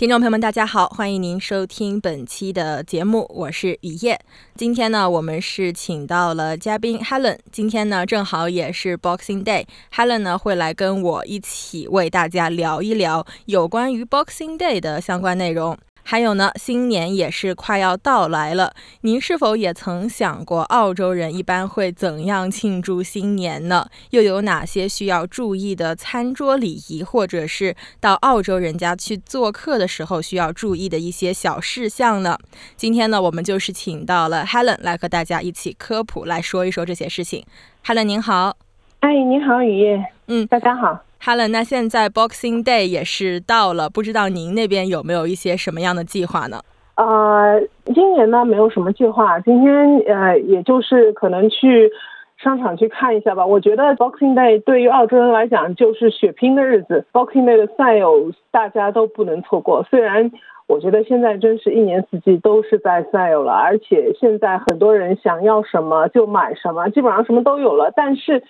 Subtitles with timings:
[0.00, 4.18] 听众朋友们，大家好，欢迎您收听本期的节目，我是雨夜。
[4.54, 7.38] 今天呢，我们是请到了嘉宾 Helen。
[7.52, 15.76] 今天呢，正好也是 Boxing Day，Helen 呢会来跟我一起为大家聊一聊有关于 Boxing Day 的相关内容。
[16.02, 23.88] 还有呢，新年也是快要到来了，您是否也曾想过澳洲人一般会怎样庆祝新年呢？
[24.10, 32.36] 又有哪些需要注意的餐桌礼仪，或者是到澳洲人家去做客的时候需要注意的一些小事项呢？
[32.76, 37.44] 今天呢，我们就是请到了 Helen 来和大家一起科普，来说一说这些事情。
[37.84, 38.56] Helen 您好，
[39.00, 41.00] 哎，你好，雨夜，嗯，大家好。
[41.22, 46.60] Helen，那现在 Boxing Day 也是到了，不知道您那边有没有一些什么样的计划呢？
[46.96, 47.58] 呃，
[47.94, 51.90] 今年呢没有什么计划，今天呃也就是可能去
[52.36, 53.46] 商场去看一下吧。
[53.46, 59.82] 我觉得 Boxing Day 对于澳洲人来讲就是血拼的日子，Boxing Day 的赛有大家都不能错过。
[59.84, 60.30] 虽然
[60.66, 68.42] 我觉得现在真是一年四季都是在赛有了，而且现在很多人想要什么就买什么，基本上什么都有了，但是。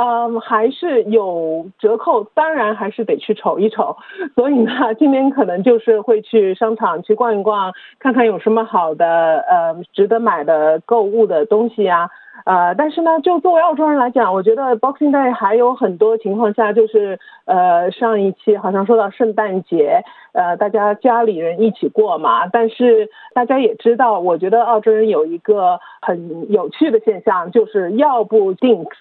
[0.00, 3.96] 嗯，还是有折扣，当然还是得去瞅一瞅。
[4.36, 12.08] 所以呢，今天可能就是会去商场去逛一逛，看看有什么好的呃值得买的购物的东西呀。
[12.44, 22.46] 呃，但是呢，就作为澳洲人来讲，我觉得 Boxing Day 还有很多情况下，就是呃上一期好像说到圣诞节，呃大家家里人一起过嘛。
[22.46, 28.94] 但是大家也知道，我觉得澳洲人有一个很有趣的现象，就是要不 Dinks。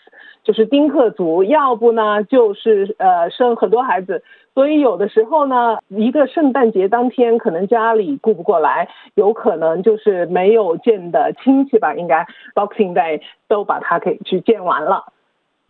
[0.48, 12.26] 就是丁克族，要不呢就是呃生很多孩子，所以有的时候呢，一个圣诞节当天可能家里顾不过来，有可能就是没有见的亲戚吧，应该
[12.56, 13.20] Boxing Day
[13.50, 15.12] 都把他给去见完了。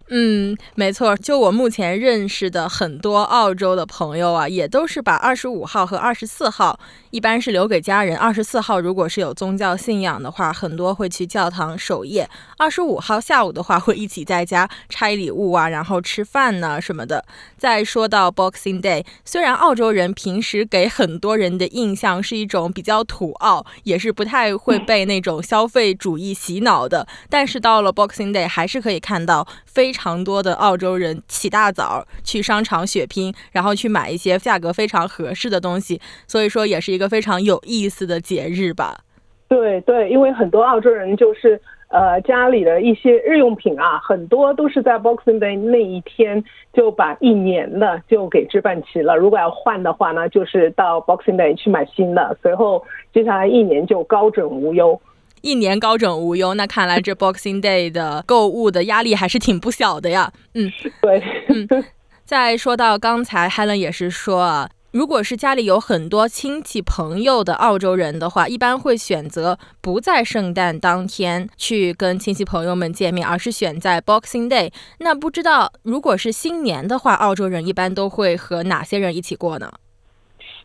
[0.10, 6.80] 嗯，没错，就我目前认识的很多澳洲的朋友啊，也都是把二十五号和二十四号
[7.10, 8.18] 一般是留给家人。
[8.18, 12.26] 二十四号如果是有宗教信仰的话，很多会去教堂守夜；
[12.58, 17.26] 二十五号下午的话，会一起在家拆礼物啊，然后吃饭呢什么的。
[17.58, 29.46] 再说到 Boxing Day，虽然澳洲人平时给很多人的印象是一种比较土澳，也是不太会被那种消费主义洗脑的，但是到了 Boxing Day，还是可以看到
[29.78, 29.94] 非。
[29.98, 39.00] 常多的澳洲人起大早去商场血拼，然后去买一些价格非常合适的东西，所以说也是一个非常有意思的节日吧。
[39.48, 46.44] 对对，因为很多澳洲人就是呃家里的一些日用品啊，很多都是在 Boxing Day 那一天
[46.74, 49.16] 就把一年的就给置办齐了。
[49.16, 55.02] 如果要换的话呢，就是到 Boxing Day 去买新的，随后接下来一年就高枕无忧。
[55.42, 60.32] 一年高枕无忧，那看来这 Boxing Day 的购物的压力还是挺不小的呀。
[60.54, 60.72] 嗯，
[61.02, 61.24] 对。
[61.50, 61.86] 嗯，
[62.26, 74.72] 再说到刚才 Helen 也是说啊，如果是家里有很多亲戚朋友的澳洲人的话，一般会选择不在圣诞当天去跟亲戚朋友们见面，而是选在 Boxing Day。
[75.00, 79.72] 那不知道如果是新年的话，澳洲人一般都会和哪些人一起过呢？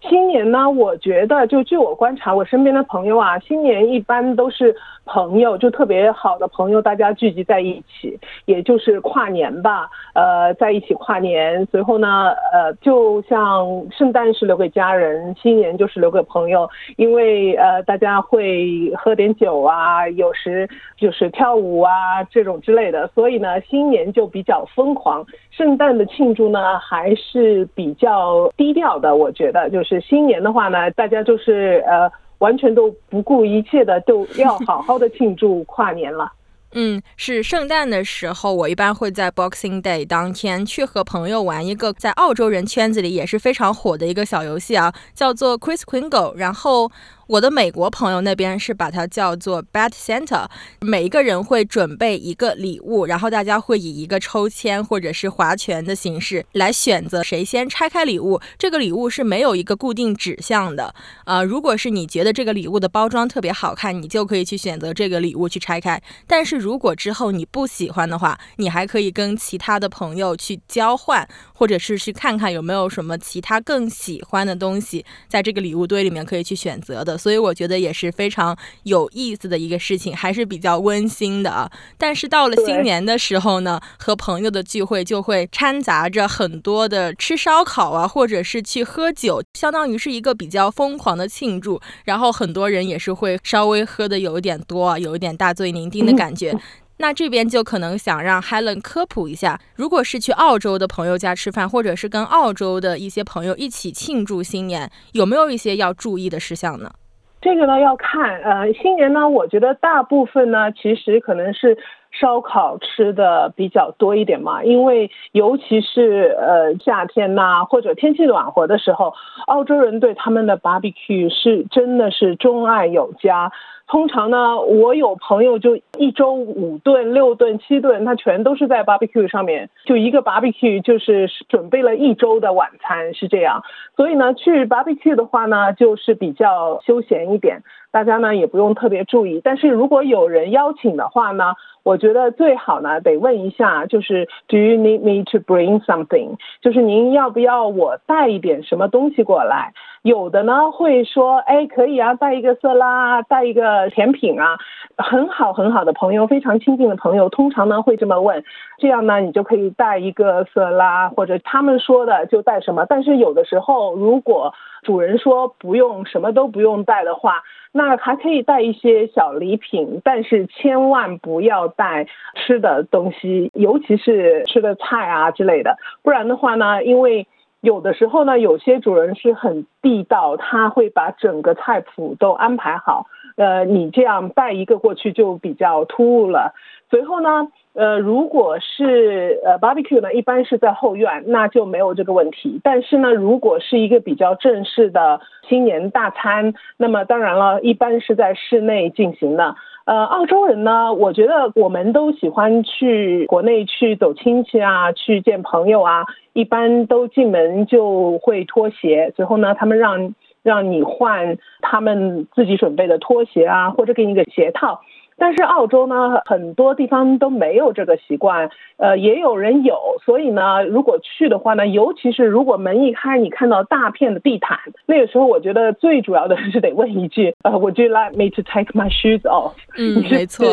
[0.08, 4.74] 新年呢，我觉得就据我观察，我身边的朋友啊，新年一般都是
[5.04, 11.66] 朋友，就特别好的朋友，大家聚集在一起，也就是跨年吧，呃，在一起跨年。
[11.66, 25.26] 随后呢，呃，就像圣诞是留给家人，新年就是留给朋友，因为呃，大家会喝点酒啊，有时就是跳舞啊这种之类的，所以呢，新年就比较疯狂。
[25.50, 32.10] 圣诞的庆祝呢，还是比较低调的，我觉得就是新年的话呢，大家就是呃，
[32.42, 36.30] 完全都不顾一切的，都要好好的庆祝跨年了。
[36.75, 46.90] 嗯，是圣诞的时候，我一般会在 Boxing Day 当天去和朋友玩一个在澳洲人圈子里也是非常火的一个小游戏啊，叫做 Chris Quingo，然后。
[47.28, 50.46] 我的美国朋友那边是把它叫做 Bad Santa，
[50.80, 58.40] 每一个人会准备一个礼物，然后大家会以一个抽签或者是划拳的形式来选择谁先拆开礼物。
[58.58, 66.02] 这个礼物是没有一个固定指向的，呃，如果是你觉得这个礼物的包装特别好看，你就可以去选择这个礼物去拆开。
[66.26, 77.12] 但是如果之后你不喜欢的话，你还可以跟其他的朋友去交换，或者是去看看有没有什么其他更喜欢的东西在这个礼物堆里面可以去选择的。
[77.12, 81.70] 的，所以我觉得也是非常有意思的一个事情，还是比较温馨的啊。
[81.99, 91.81] 但是到了新年的时候呢，和朋友的聚会就会掺杂着很多的吃烧烤啊，或者是去喝酒，相当于是一个比较疯狂的庆祝。
[92.05, 96.59] 然后很多人也是会稍微喝的有一点多，有一点大醉酩酊的感觉。
[96.99, 106.93] 那这边就可能想让 Helen 科普一下，如果是去澳洲的朋友家吃饭，或者是跟澳洲的一些朋友一起庆祝新年，有没有一些要注意的事项呢？
[107.42, 111.76] 这个呢要看，呃，新年呢，我觉得大部分呢，其实可能是
[112.12, 119.12] 烧烤吃的比较多一点嘛，因为尤其是呃夏天呐，或者天气暖和的时候，
[119.48, 123.50] 澳洲人对他们的 barbecue 是真的是钟爱有加。
[123.92, 133.62] 通常呢，我有朋友就一周五顿、六顿、七顿，他全都是在 barbecue 上面，就一个 barbecue 就是准备了一周的晚餐，是这样。
[133.94, 139.42] 所以呢，去 barbecue 的话呢，就是比较休闲一点，大家呢也不用特别注意。
[139.44, 141.52] 但是如果有人邀请的话呢，
[141.82, 146.38] 我觉得最好呢得问一下，就是 Do you need me to bring something？
[146.62, 149.74] 就是您要不要我带一点什么东西过来？
[150.02, 154.58] 有的呢会说，哎，可以啊，带一个色拉，带一个甜品啊，
[154.96, 158.43] 很好很好的朋友，非常亲近的朋友，通常呢会这么问，
[158.78, 162.84] 这样呢你就可以带一个色拉，或者他们说的就带什么。
[162.88, 164.52] 但是有的时候，如果
[164.82, 177.28] 主人说不用，什么都不用带的话，那还可以带一些小礼品，但是千万不要带吃的东西，尤其是吃的菜啊之类的，不然的话呢，因为。
[177.62, 183.06] 有的时候呢，有些主人是很地道，他会把整个菜谱都安排好。
[183.37, 186.55] 呃，你这样带一个过去就比较突兀了。
[186.91, 192.61] 随后呢，呃，如果是呃 barbecue 呢，一般是在后院，那就没有这个问题。
[192.64, 199.55] 但是呢，如果是一个比较正式的新年大餐，那么当然了，一般是在室内进行的。
[199.92, 214.80] 呃，澳洲人呢，我觉得我们都喜欢去国内去走亲戚啊，去见朋友啊，一般都进门就会脱鞋，随后呢，他们让让你换他们自己准备的拖鞋啊，或者给你个鞋套。
[215.19, 229.53] 但是澳洲呢，很多地方都没有这个习惯，呃，也有人有，所以呢，如果去的话呢，尤其是如果门一开，你看到大片的地毯，那个时候我觉得最主要的是得问一句， 呃，Would you like me to take my shoes off？
[229.76, 230.47] 嗯，没错，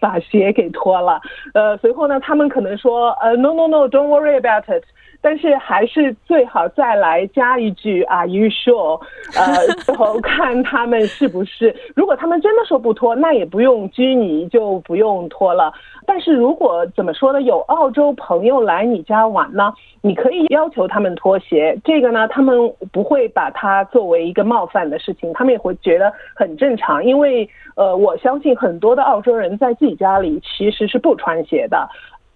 [0.00, 1.20] 把鞋给脱了。
[1.54, 4.82] 呃，随后呢，他们可能说，呃，No No No，Don't worry about it。
[5.22, 9.00] 但是还是最好再来加一句 Are you sure？
[9.36, 9.44] 呃，
[9.86, 15.72] 然 后看他们是不是，如果他们真的说不脱，那也不用拘泥，就不用脱了。
[16.06, 22.56] 但是如果怎么说呢，有澳洲朋友来你家玩呢，你可以要求他们脱鞋，这个呢，他们
[22.90, 31.88] 不会把它作为一个冒犯的事情，他们也会觉得很正常，因为呃，我相信很多的澳洲人在自己家里其实是不穿鞋的。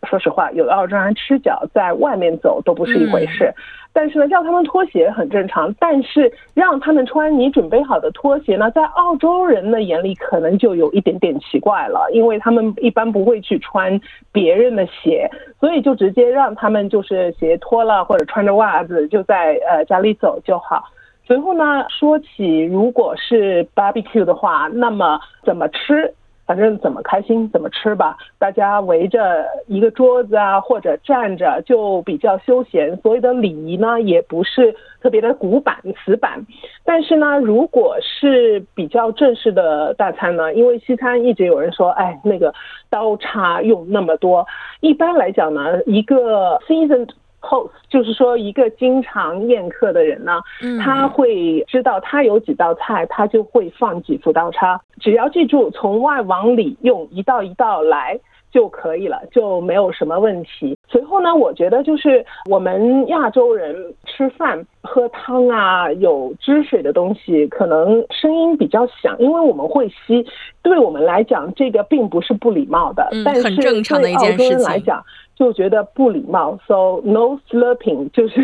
[0.05, 3.53] 说实话，有的澳洲人赤脚在外面走都不是一回事，
[3.93, 5.75] 但是呢，叫他们脱鞋很正常。
[5.79, 14.01] 但是让他们穿你准备好的拖鞋呢，在澳洲人的眼里可能就有一点点奇怪了，因为他们一般不会去穿
[14.33, 20.85] 别人的鞋，所以就直接让他们就是鞋脱了或者穿着袜子就在呃家里走就好。
[21.27, 26.13] 随后呢，说起如果是 barbecue 的话，那么怎么吃？
[26.47, 32.97] 反正怎么开心怎么吃吧，大家围着一个桌子啊，或者站着就比较休闲。
[32.99, 36.45] 所谓的礼仪呢，也不是特别的古板死板。
[36.85, 42.53] 但是呢，如果是比较正式的大餐呢，因为西餐一直有人说，哎，那个
[42.91, 44.47] 刀叉用那么多。
[44.81, 47.09] 一般来讲呢，一个 seasoned。
[47.45, 50.41] Host 就是说，一个经常宴客的人呢，
[50.83, 54.81] 他会知道他有几道菜，他就会放几副刀叉。
[55.01, 58.19] 只要记住从外往里用一道一道来
[58.51, 60.77] 就可以了，就没有什么问题。
[60.89, 63.75] 随后呢，我觉得就是我们亚洲人
[64.05, 70.25] 吃饭喝汤啊，有汁水的东西，可能声音比较响，因为我们会吸。
[70.63, 73.67] 对我们来讲，这个并不是不礼貌的，但是对
[74.15, 75.05] 澳洲人来讲。
[75.37, 78.41] 就觉得不礼貌，so no slurping，就是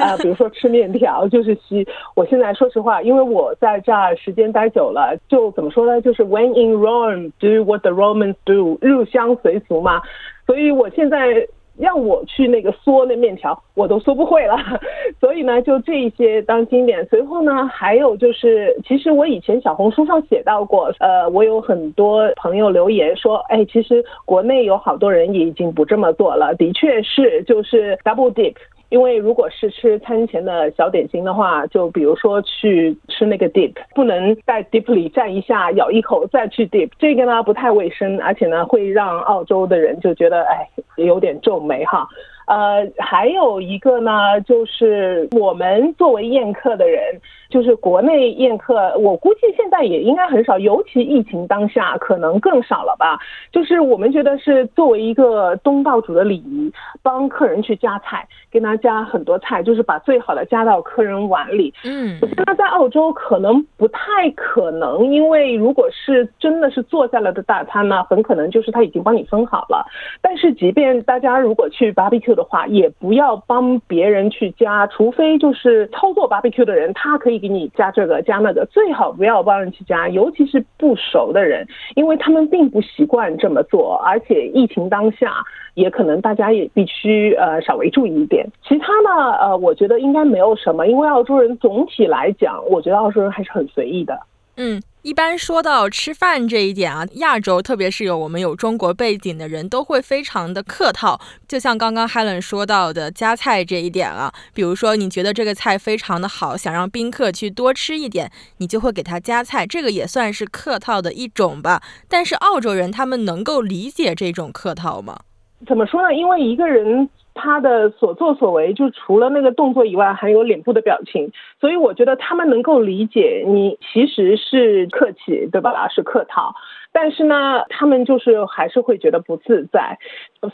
[0.00, 1.86] 啊， 比如说吃面条 就是吸。
[2.14, 6.00] 我现在说实话，因为我在这儿时间待久了，就怎么说呢？
[6.00, 10.02] 就是 when in Rome, do what the Romans do，入乡随俗嘛。
[10.46, 11.46] 所以我现在。
[11.82, 14.56] 让我去那个嗦那面条，我都嗦不会了。
[15.20, 17.04] 所以呢，就这一些当经典。
[17.06, 26.54] 随后呢，还有就是，其实我以前小红书上写到过，呃，我有很多朋友留言说，哎，其实国内有好多人也已经不这么做了。
[26.54, 28.54] 的确是，就是 double dip。
[28.92, 42.06] 因为如果是吃餐前的小点心的话，就比如说去吃那个 dip，不能在 dip 里蘸一下，咬一口再去 dip，这个呢不太卫生，而且呢会让澳洲的人就觉得哎有点皱眉哈。
[42.46, 47.00] 呃，还有一个呢，就是我们作为宴客的人，
[47.48, 53.16] 就是国内宴客，我估计现在也应该很少，尤其疫情当下，可能更少了吧。
[53.52, 61.72] 就是我们觉得是作为一个东道主的礼仪，帮客人去夹菜，给他加很多菜，就是把最好的夹到客人碗里。
[61.84, 69.86] 嗯，那在澳洲可能不太可能，因为如果是真的是坐下来的大餐呢，很可能就是他已经帮你分好了。
[70.20, 72.31] 但是即便大家如果去 barbecue。
[72.34, 85.34] 的话，也不要帮别人去加，除非就是操作 barbecue 的人，他可以给你加这个加那个，最好不要帮人去加，尤其是不熟的人，因为他们并不习惯这么做，而且疫情当下，
[85.74, 88.46] 也可能大家也必须呃稍微注意一点。
[88.66, 94.18] 其他呢，呃，我觉得应该没有什么，因为澳洲人总体来讲，我觉得澳洲人还是很随意的。
[94.56, 101.20] 嗯，一般说到吃饭这一点啊，亚洲特别是有我们有中国背景的人都会非常的客套。
[101.48, 111.82] 就像刚刚 Helen 说到的夹菜这一点啊，比如说你觉得这个菜非常的好，想让宾客去多吃一点，你就会给他夹菜，这个也算是客套的一种吧。
[112.08, 115.18] 但是澳洲人他们能够理解这种客套吗？
[115.66, 116.14] 怎么说呢？
[116.14, 117.08] 因为一个人。
[117.34, 125.88] 他的所作所为，就除了那个动作以外，还有脸部的表情，所以我觉得他们能够理解你其实是客气，对吧？
[125.88, 126.54] 是客套。
[126.94, 129.98] 但是呢，他们就是还是会觉得不自在。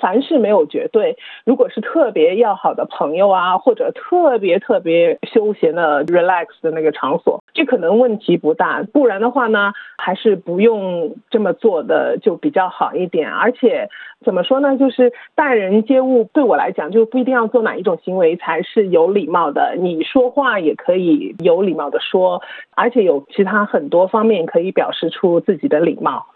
[0.00, 8.84] 凡事没有绝对，如果是特别要好的朋友啊，或者特别特别休闲的 relax 的那个场所，这可能问题不大。
[8.92, 13.32] 不然的话呢，还是不用这么做的就比较好一点。
[13.32, 13.88] 而且
[14.24, 19.74] 怎么说呢，就是待人接物，对我来讲就不一定要做哪一种行为才是有礼貌的。
[19.76, 22.40] 你说话也可以有礼貌的说，
[22.76, 26.26] 而且有其他很多方面可以表示出自己的礼貌。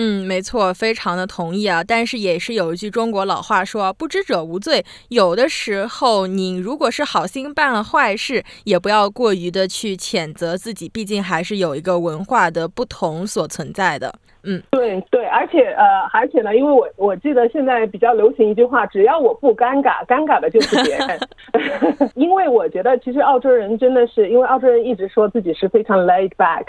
[0.00, 1.82] 嗯，没错，非常的同意啊。
[1.82, 4.84] 但是也是有一句中国老话说“不知者无罪”。
[5.10, 14.14] 有的时候，你如果是好心办了坏事，也不要过于的去谴责自己，毕竟还是有一个文化的不同所存在的。
[14.44, 21.18] 嗯，对对，而且呃，而且呢，因为我我记得现在比较流行一句话，只要我不尴尬，尴尬的就是别人。
[22.14, 26.64] 因为我觉得，其实澳洲人真的是，因为澳洲人一直说自己是非常 laid back。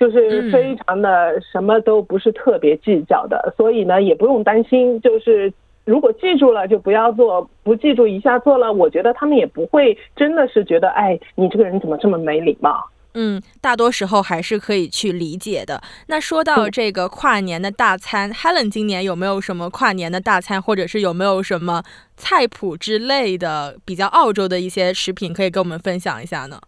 [0.00, 4.98] 就是非常的什么都不是特别计较的，所以呢也不用担心。
[5.02, 5.52] 就是
[5.84, 12.82] 如果记住了就不要做，不记住一下做了，我觉得他们也不会真的是觉得哎你这个人怎么这么没礼貌。
[13.12, 15.82] 嗯，大多时候还是可以去理解的。
[16.06, 21.82] 那说到这个跨年的大餐，Helen 今年有没有什么跨年的大餐，或者是有没有什么
[22.16, 26.60] 菜谱之类的比较澳洲的一些食品可以跟我们分享一下呢？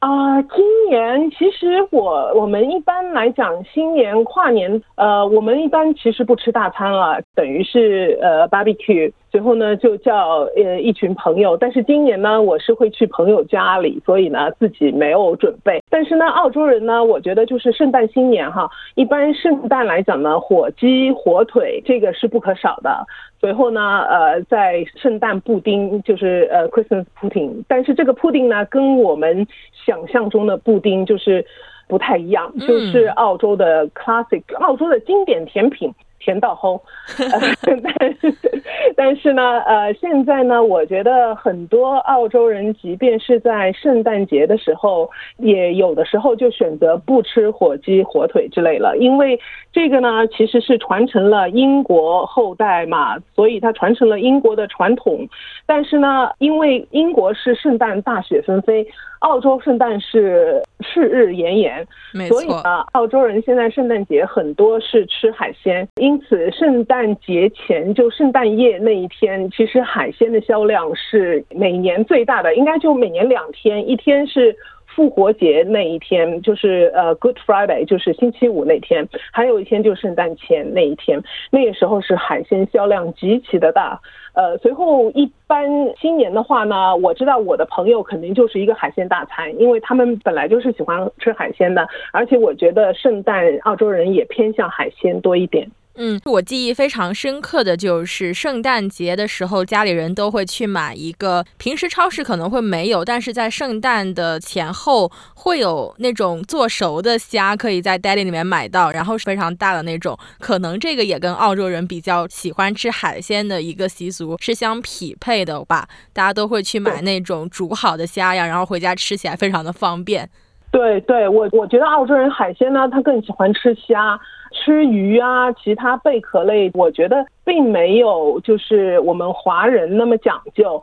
[0.00, 11.56] 啊，今年其实我我们一般来讲，新年跨年，呃，我们一般其实不吃大餐了，等于是呃 barbecue，最后呢就叫呃一群朋友。
[11.56, 15.82] 但是今年呢，我是会去朋友家里，所以呢自己没有准备。
[15.90, 23.06] 但是呢，澳洲人呢，我觉得就是圣诞新年哈，一般圣诞来讲呢，火鸡、火腿这个是不可少的。
[23.40, 31.44] 随后呢，呃，在圣诞布丁就是呃 Christmas pudding，但是这个 pudding 呢，跟我们想象中的布丁就是
[31.86, 35.92] 不太一样，就是澳洲的 classic，澳洲的经典甜品。
[36.18, 36.80] 甜到齁，
[38.96, 49.38] 但是呢，呃，现在呢，我觉得很多澳洲人，即便是在圣诞节的时候，也有的时候就选择不吃火鸡、火腿之类了，因为
[49.72, 55.28] 这个呢，其实是传承了英国后代嘛，所以它传承了英国的传统。
[55.66, 58.86] 但是呢，因为英国是圣诞大雪纷飞。
[59.20, 61.84] 澳洲圣诞是赤日炎炎，
[62.28, 84.00] 所以呢，澳洲人现在圣诞节很多是吃海鲜，因因此圣诞节前就圣诞夜那一天，其实海鲜的销量是每年最大的，应该就每年两天，一天是复活节那一天，就是呃 Good Friday，就是星期五那天，还有一天就是圣诞前那一天，那个时候是海鲜销量极其的大。
[84.32, 85.68] 呃，随后一般
[86.00, 95.70] 新年的话呢，我知道我的朋友肯定就是一个海鲜大餐，因为他们本来就是喜欢吃海鲜的，而且我觉得圣诞澳洲人也偏向海鲜多一点。
[96.00, 110.16] 嗯，我记忆非常深刻的就是圣诞节的时候，家里人都会去买一个，平时超市可能会没有，但是在圣诞的前后会有那种做熟的虾，可以在 deli 里面买到，然后是非常大的那种。
[110.38, 115.88] 可能这个也跟澳洲人比较喜欢吃海鲜的一个习俗是相匹配的吧？
[116.12, 120.30] 大家都会去买那种煮好的虾呀，然后回家吃起来非常的方便。
[120.70, 124.16] 对对，我我觉得澳洲人海鲜呢，他更喜欢吃虾。
[124.58, 130.82] 吃鱼啊，其他贝壳类，我觉得并没有就是我们华人那么讲究。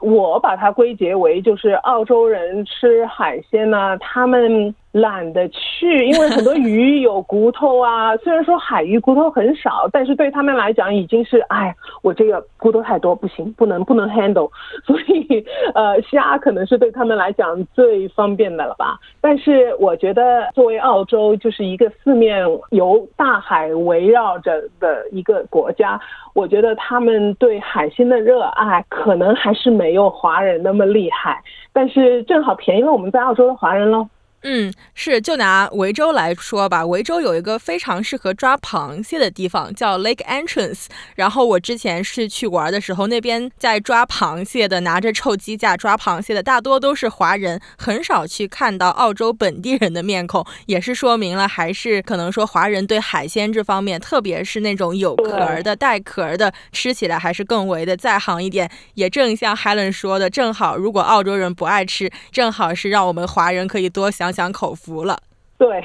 [0.00, 4.74] 我把它归结为就是澳洲人吃海鲜呢，他们。
[4.96, 8.16] 懒得去，因为很多鱼有骨头啊。
[8.24, 14.50] 虽然说海鱼骨头很少，但是对他们来讲已经是，哎，我这个骨头太多，不行，不能不能 handle。
[14.84, 18.98] 所以，呃，虾可能是对他们来讲最方便的了吧。
[19.20, 26.00] 但是我觉得，作为澳洲就是一个四面由大海围绕着的一个国家，
[26.34, 31.42] 我觉得他们对海鲜的热爱可能还是没有华人那么厉害。
[31.72, 34.08] 但是正好便宜了我们在澳洲的华人喽。
[34.42, 40.84] 嗯，是，就拿维州来说吧，维州有一个非常适合抓螃蟹的地方，叫 Lake Entrance。
[41.16, 58.70] 然后我之前是去玩的时候，那边在抓螃蟹的，拿着臭鸡架抓螃蟹的，大多都是华人，很少去看到澳洲本地人的面孔，也是说明了还是可能说华人对海鲜这方面，特别是那种有壳的、带壳的，吃起来还是更为的在行一点。
[58.94, 64.25] 也正像 Helen 说的，正好如果澳洲人不爱吃，正好是让我们华人可以多想。
[64.32, 65.18] 享口福了，
[65.58, 65.82] 对，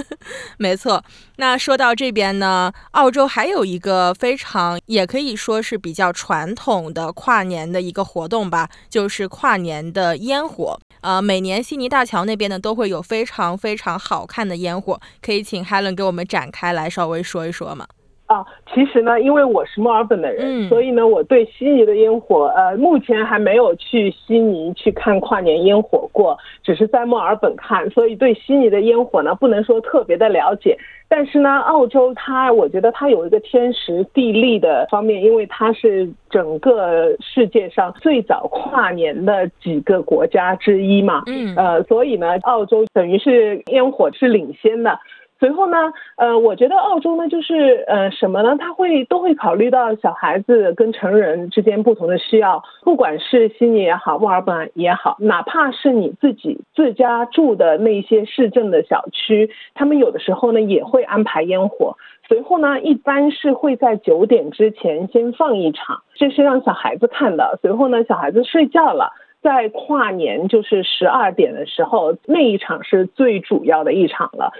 [0.58, 1.02] 没错。
[1.36, 10.78] 那说到这边呢，澳洲还有一个非常也可以说是比较传统的跨年的一个活动吧，就是跨年的烟火。
[11.02, 17.86] 呃，每年悉尼大桥那边呢都会有非常非常好看的烟火，可以请 Helen 给我们展开来稍微说一说吗？
[18.32, 30.78] 啊，其实呢，因为我是墨尔本的人，所以呢，我对悉尼的烟火，呃，目前还没有去悉尼去看跨年烟火过，只是在墨尔本看，所以对悉尼的烟火呢，不能说特别的了解。
[31.08, 44.98] 但是呢，澳洲它，我觉得它有一个天时地利的方面，因为它是整个世界上最早跨年的几个国家之一嘛，嗯，呃，所以呢，澳洲等于是烟火是领先的。
[45.42, 48.56] 随后呢，呃，我觉得澳洲呢，就是呃什么呢？
[48.56, 61.96] 他会都会考虑到小孩子跟成人之间不同的需要，不管是悉尼也好，墨尔本也好，哪怕是你自己自家住的那些市政的小区，他们有的时候呢也会安排烟火。
[62.28, 67.58] 随后呢，一般是会在九点之前先放一场，这是让小孩子看的。
[67.60, 69.10] 随后呢，小孩子睡觉了，
[69.42, 74.52] 在跨年就是十二点的时候，那一场是最主要的一场了。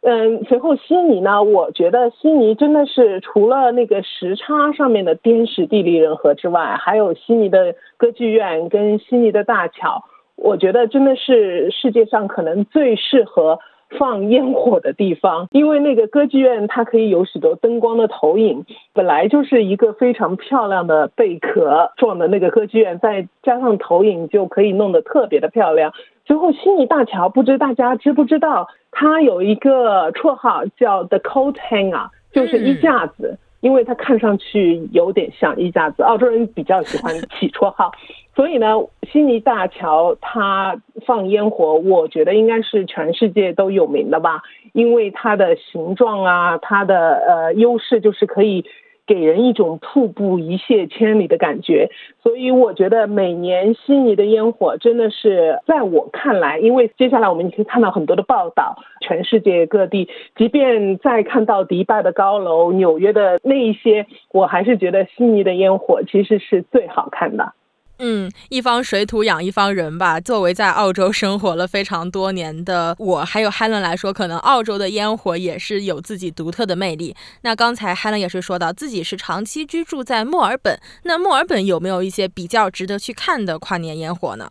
[0.00, 10.04] 嗯，随后悉尼呢，我觉得悉尼真的是除了那个时差上面的天时地利人和之外，还有悉尼的歌剧院跟悉尼的大桥，
[10.36, 13.58] 我觉得真的是世界上可能最适合
[13.98, 15.48] 放烟火的地方。
[15.52, 25.92] 因为那个歌剧院它可以有许多灯光的投影，本来就是一个非常漂亮的贝壳状的那个歌剧院，再加上投影就可以弄得特别的漂亮。
[26.24, 28.68] 最后悉尼大桥，不知大家知不知道？
[28.90, 36.02] 它有一个绰号叫 The Coat Hanger，就是衣架子，因为它看上去有点像一家子。
[36.02, 37.92] 澳洲人比较喜欢起绰号，
[38.34, 38.74] 所以呢，
[39.10, 44.42] 悉尼大桥它放烟火，我觉得应该是全世界都有名的吧，
[44.72, 48.64] 因为它的形状啊，它的呃优势就是可以。
[49.08, 51.90] 给人一种瀑布一泻千里的感觉，
[52.22, 67.54] 所以我觉得每年悉尼的烟火真的是在我看来，因为接下来我们也可以看到很多的报道，全世界各地，即便再看到迪拜的高楼、纽约的那一些，我还是觉得悉尼的烟火其实是最好看的。
[68.00, 70.20] 嗯，一方水土养一方人吧。
[70.20, 77.16] 作为在澳洲生活了非常多年的我，还有 Helen 来说，可能澳洲的烟火也是有自己独特的魅力。
[77.42, 84.48] 那刚才 Helen 也是说到自己是长期居住在墨尔本，那墨尔本有没有一些比较值得去看的跨年烟火呢？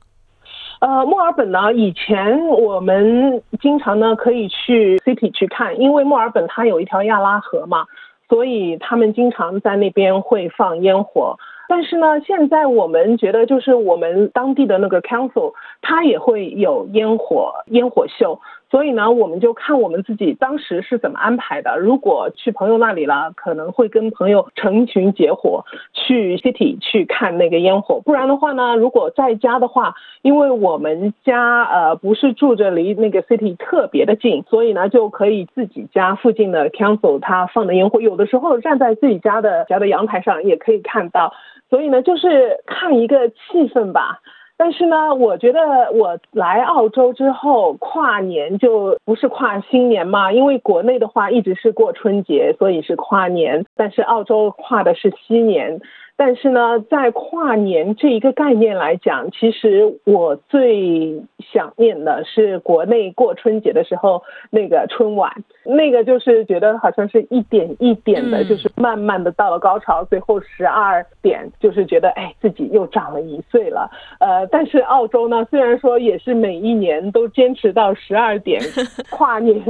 [0.81, 7.85] 呃，墨尔本呢，以前我们经常呢可以去 City 去看，因为墨尔本它有一条亚拉河嘛，
[8.27, 11.39] 所以他们经常在那边会放烟火。
[11.69, 18.39] 但是呢，现在我们觉得，就是我们当地的那个 council，它也会有烟火烟火秀，
[18.71, 21.77] 所以呢，我们就看我们自己当时是怎么安排的。
[21.77, 41.33] 如果去朋友那里了，可能会跟朋友成群结伙去 city 去看那个烟火；不然的话呢，如果在家的话，因为我们家呃不是住着离那个 city 特别的近，所以呢就可以自己家附近的 council 他放的烟火，有的时候站在自己家的家的阳台上也可以看到。
[41.69, 43.35] 所以呢，就是看一个气
[43.73, 44.19] 氛吧。
[44.59, 53.65] 但是呢，我觉得我来澳洲之后，跨年就不是跨新年嘛，因为国内的话一直是过春节，所以是跨年。
[53.75, 55.79] 但是澳洲跨的是新年。
[56.19, 61.21] 但是呢，在跨年这一个概念来讲，其实我最
[61.53, 65.31] 想念的是国内过春节的时候那个春晚，
[65.63, 73.87] 那个就是觉得好像是一点一点的，就是慢慢的到了高潮，最后十二点就是觉得哎自己又长了一岁了。
[74.19, 78.59] 呃，但是澳洲呢，虽然说也是每一年都坚持到十二点
[79.11, 79.61] 跨年，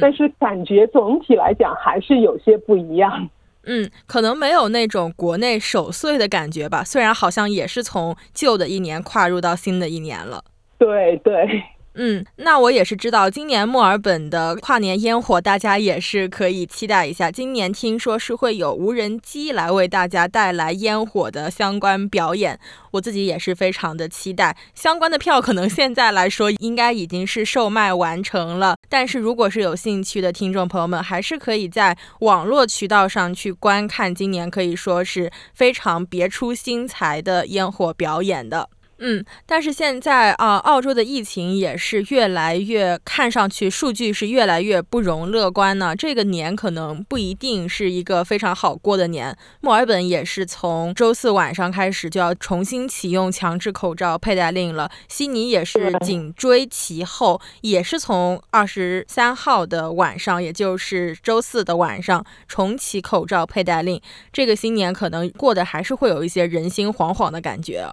[0.00, 3.28] 但是感觉总体来讲还是有些不一样。
[3.66, 6.82] 嗯，可能没有那种国内守岁的感觉吧。
[6.82, 10.42] 虽然好像也是从旧的一年跨入到新的一年了。
[10.78, 11.62] 对对。
[11.98, 17.30] 嗯，那我也是知道，今年墨尔本的跨年烟火，大家也是可以期待一下。
[17.30, 24.54] 今年听说是会有无人机来为大家带来烟火的相关表演，我自己也是非常的期待。
[24.74, 38.68] 相关的票可能现在来说应该已经是售卖完成了，但是如果是有兴趣的听众朋友们，还是可以在网络渠道上去观看今年可以说是非常别出心裁的烟火表演的。
[38.98, 45.94] 嗯，但是现在啊，澳洲的疫情也是越来越看上去数据是越来越不容乐观呢。
[45.94, 49.36] 这个年可能不一定是一个非常好过的年。
[49.60, 54.90] 墨尔本也是从周四晚上开始就要重新启用强制口罩佩戴令了。
[55.08, 64.00] 悉尼也是紧追其后，也是从二十三号的晚上，也就是周四的晚上重启口罩佩戴令。
[64.32, 67.86] 这个新年可能过得还是会有一些人心惶惶的感觉。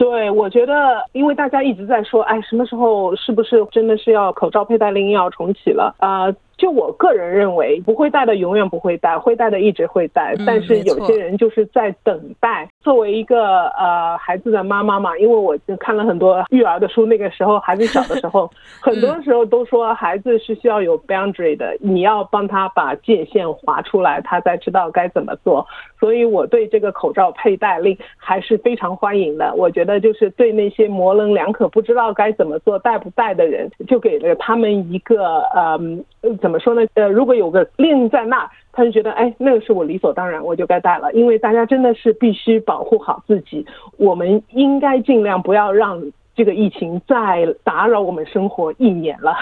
[0.00, 6.34] 对，我觉得，因为大家一直在说，哎，什么时候是不是真的是要口罩佩戴令要重启了啊？
[6.56, 10.34] 就我个人认为，不会戴的永远不会戴，会戴的一直会戴。
[10.46, 12.66] 但是有些人就是在等待。
[12.82, 25.66] 作为一个呃孩子的妈妈嘛，因为我看了很多育儿的书，那个时候孩子小的时候， 很多时候都说孩子是需要有 boundary 的，你要帮他把界限划出来，他才知道该怎么做。
[25.98, 29.54] 所以我对这个口罩佩戴令还是非常欢迎的。
[29.54, 35.78] 我觉得就是对那些模棱两可、不知道该怎么做、戴不戴的人，就给了他们一个呃
[36.40, 36.50] 怎。
[36.50, 36.84] 么说呢？
[36.94, 41.12] 呃，如果有个令在那，他就觉得，哎，那个是我理所当然，我就该戴了。
[41.12, 43.64] 因为大家真的是必须保护好自己，
[43.96, 46.02] 我们应该尽量不要让
[46.34, 49.34] 这个疫情再打扰我们生活一年了。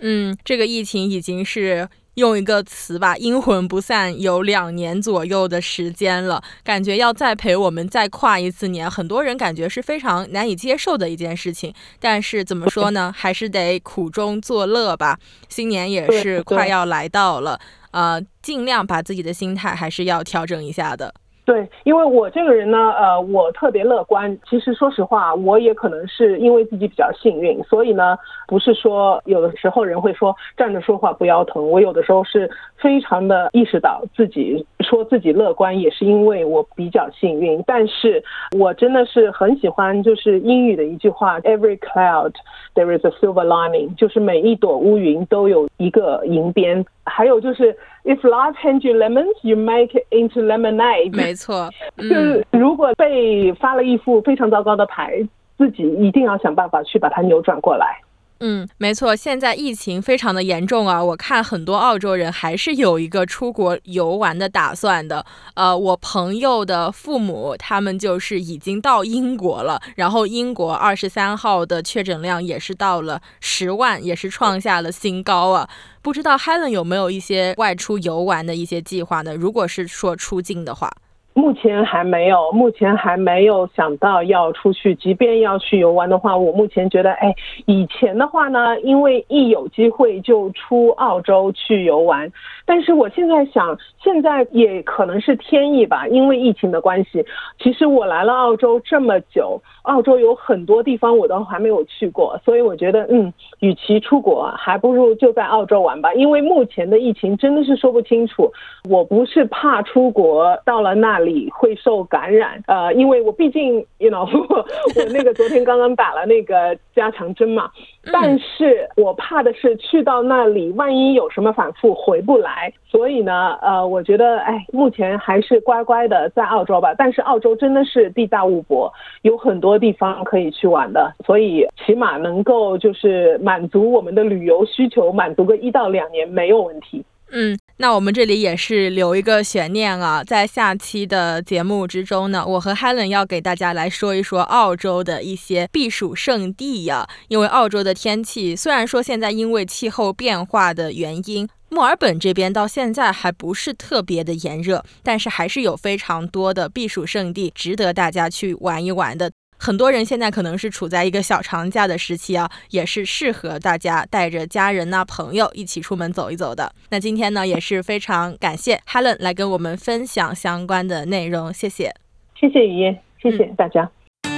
[0.00, 1.88] 嗯，这个疫情已经是。
[2.14, 11.74] 用一个词吧，阴魂不散，有两年左右的时间了，感觉要再陪我们再跨一次年，很多人感觉是非常难以接受的一件事情。
[11.98, 15.18] 但是怎么说呢，还是得苦中作乐吧。
[15.48, 17.58] 新年也是快要来到了，
[17.94, 21.14] 呃，尽量把自己的心态还是要调整一下的。
[21.44, 24.34] 对，因为我这个人呢，呃，我特别乐观。
[24.48, 31.70] 其实说实话，我也可能是因为自己比较幸运，所以呢，不是说有的时候人会说站着说话不腰疼。
[31.70, 37.62] 我有的时候是非常的意识到自己说自己乐观，也是因为我比较幸运。
[37.66, 38.24] 但是
[38.58, 42.32] 我真的是很喜欢，就是英语的一句话：Every cloud
[42.74, 46.82] there is a silver lining，就是每一朵乌云都有一个银边。
[47.04, 47.76] 还有就是。
[48.04, 51.16] If life hands you lemons, you make it into lemonade。
[51.16, 57.98] 没错，就是如果被发了一副非常糟糕的牌，自己一定要想办法去把它扭转过来。
[58.46, 61.02] 嗯，没错，现在疫情非常的严重啊！
[61.02, 65.24] 我看很多澳洲人还是有一个出国游玩的打算的。
[65.54, 75.66] 呃，我朋友的父母他们就是已经到英国了，然后英国二十三号的确诊量也是到了十万，也是创下了新高啊！
[76.02, 79.34] 不知道 Helen 有没有一些外出游玩的一些计划呢？
[79.34, 80.92] 如果是说出境的话。
[81.34, 84.94] 目前还没有，目前还没有想到要出去。
[84.94, 87.34] 即便要去游玩的话，我目前觉得，哎，
[87.66, 92.30] 以前的话呢，因为一有机会就出澳洲去游玩。
[92.64, 97.24] 但是我现在想，现在也可能是天意吧，因为疫情的关系。
[97.58, 106.14] 其实我来了澳洲这么久，澳洲有很多地方我都还没有去过，所以我觉得，嗯，与其出国，还不如就在澳洲玩吧。
[106.14, 108.50] 因为目前的疫情真的是说不清楚。
[108.88, 111.50] 我不是怕出国到了那里。
[111.50, 112.62] 会受感染。
[112.66, 117.70] 呃，因为我毕竟，you know， 我那个昨天刚刚打了那个加强针嘛，
[118.12, 122.72] 但是我怕的是去到那里，万一有什么反复回不来。
[122.86, 126.94] 所以呢，呃，我觉得，哎，目前还是乖乖的在澳洲吧。
[126.96, 137.04] 但是澳洲真的是地大物博，有很多地方可以去玩的，所以起码能够就是满足我们的旅游需求，满足个一到两年没有问题。
[137.32, 147.08] 嗯，那我们这里也是留一个悬念啊，在下期的节目之中呢，我和 Helen 要给大家来说一说澳洲的一些避暑胜地呀。
[147.26, 151.48] 因为澳洲的天气虽然说现在因为气候变化的原因。
[151.70, 159.32] 墨尔本这边到现在还不是特别的炎热，但是还是有非常多的避暑胜地值得大家去玩一玩的。
[159.56, 166.72] 很多人现在可能是处在一个小长假的时期啊，也是适合大家带着家人呐、朋友一起出门走一走的。
[166.90, 171.94] 那今天呢，也是非常感谢 Helen 来跟我们分享相关的内容，谢谢，
[172.38, 173.90] 谢谢雨燕，谢谢大家。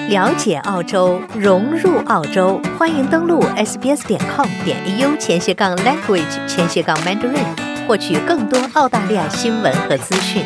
[0.08, 10.44] 了解澳洲，融入澳洲，欢迎登录 sbs 点 com 点 au 前斜杠 language 前斜杠 mandarin，获取更多澳大利亚新闻和资讯。